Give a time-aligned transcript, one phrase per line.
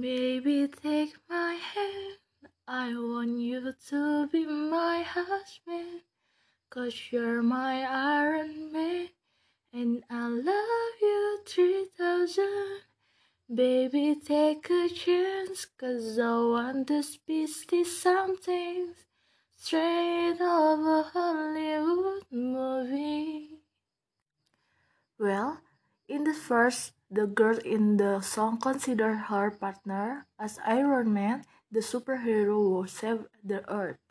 [0.00, 2.18] Baby, take my hand.
[2.66, 6.00] I want you to be my husband.
[6.68, 9.08] Cause you're my Iron Man.
[9.72, 12.48] And I love you 3000.
[13.54, 15.66] Baby, take a chance.
[15.78, 17.48] Cause I want to speak
[17.86, 18.94] something
[19.56, 23.60] straight out of a Hollywood movie.
[25.18, 25.60] Well,
[26.08, 31.78] in the first the girl in the song considered her partner as Iron Man, the
[31.78, 34.02] superhero who saved the Earth.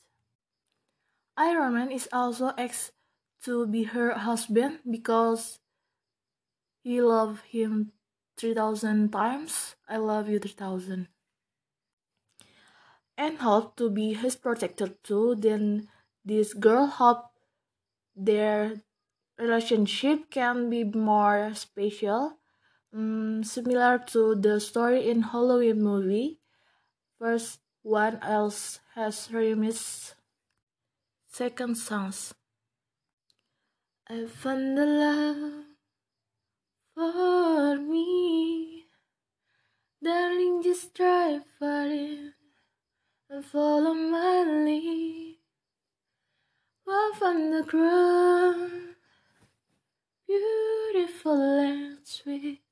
[1.36, 2.96] Iron Man is also asked
[3.44, 5.60] to be her husband because
[6.82, 7.92] he loved him
[8.38, 9.76] 3000 times.
[9.90, 11.08] I love you 3000.
[13.18, 15.36] And hope to be his protector too.
[15.36, 15.90] Then
[16.24, 17.36] this girl hope
[18.16, 18.80] their
[19.38, 22.40] relationship can be more special
[22.94, 26.40] um, similar to the story in Hollywood movie.
[27.20, 30.14] First one else has remixed
[31.28, 32.34] second songs.
[34.08, 35.64] I found the love
[36.94, 38.86] for me.
[40.04, 42.34] Darling, just drive far in
[43.30, 45.38] and follow my lead.
[46.86, 48.96] Walk on the ground,
[50.28, 52.63] beautiful and sweet.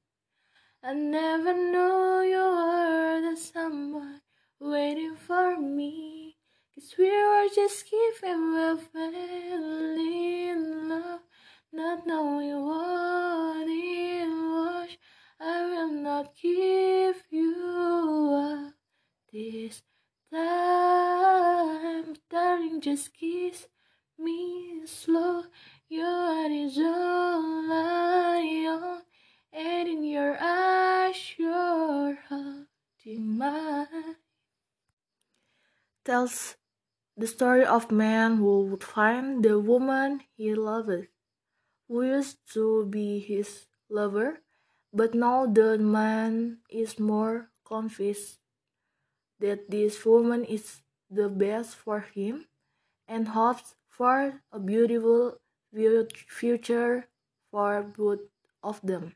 [0.83, 4.19] I never knew you were the someone
[4.59, 6.37] waiting for me.
[6.73, 11.19] Cause we were just giving up madly in love,
[11.71, 14.89] not knowing what it was.
[15.39, 18.73] I will not give you up
[19.31, 19.83] this
[20.33, 22.81] time, darling.
[22.81, 23.67] Just kiss
[24.17, 25.43] me slow.
[25.89, 28.10] You are all I
[36.05, 36.55] Tells
[37.17, 41.07] the story of man who would find the woman he loved,
[41.87, 44.41] who used to be his lover,
[44.93, 48.37] but now the man is more convinced
[49.39, 52.45] that this woman is the best for him
[53.07, 55.39] and hopes for a beautiful
[56.27, 57.07] future
[57.49, 58.19] for both
[58.61, 59.15] of them.